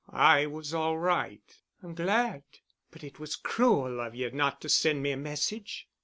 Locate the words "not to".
4.31-4.67